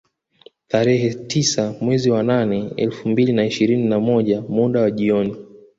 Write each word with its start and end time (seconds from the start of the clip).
Tarehe 0.67 1.13
tisa 1.13 1.75
mwezi 1.81 2.11
wa 2.11 2.23
nane 2.23 2.71
elfu 2.77 3.09
mbili 3.09 3.33
na 3.33 3.45
ishirini 3.45 3.89
na 3.89 3.99
moja 3.99 4.41
muda 4.41 4.81
wa 4.81 4.91
jioni 4.91 5.35